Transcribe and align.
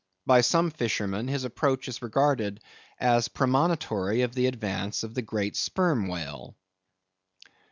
By 0.25 0.41
some 0.41 0.71
fishermen 0.71 1.27
his 1.27 1.43
approach 1.43 1.87
is 1.87 2.01
regarded 2.01 2.59
as 2.99 3.27
premonitory 3.27 4.23
of 4.23 4.33
the 4.33 4.47
advance 4.47 5.03
of 5.03 5.13
the 5.13 5.21
great 5.21 5.55
sperm 5.55 6.07
whale. 6.07 6.55